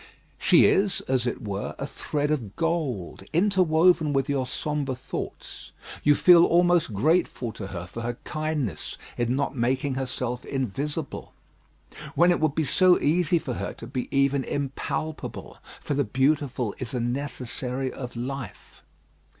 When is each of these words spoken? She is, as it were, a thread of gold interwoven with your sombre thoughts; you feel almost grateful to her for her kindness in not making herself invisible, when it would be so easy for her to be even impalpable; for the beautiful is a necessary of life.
She 0.39 0.65
is, 0.65 1.01
as 1.01 1.27
it 1.27 1.43
were, 1.47 1.75
a 1.77 1.85
thread 1.85 2.31
of 2.31 2.55
gold 2.55 3.21
interwoven 3.33 4.13
with 4.13 4.27
your 4.27 4.47
sombre 4.47 4.95
thoughts; 4.95 5.73
you 6.01 6.15
feel 6.15 6.43
almost 6.43 6.91
grateful 6.95 7.51
to 7.51 7.67
her 7.67 7.85
for 7.85 8.01
her 8.01 8.15
kindness 8.23 8.97
in 9.15 9.35
not 9.35 9.55
making 9.55 9.93
herself 9.93 10.43
invisible, 10.43 11.33
when 12.15 12.31
it 12.31 12.39
would 12.39 12.55
be 12.55 12.65
so 12.65 12.99
easy 12.99 13.37
for 13.37 13.53
her 13.53 13.73
to 13.73 13.85
be 13.85 14.07
even 14.09 14.43
impalpable; 14.43 15.59
for 15.79 15.93
the 15.93 16.03
beautiful 16.03 16.73
is 16.79 16.95
a 16.95 16.99
necessary 16.99 17.93
of 17.93 18.15
life. 18.15 18.81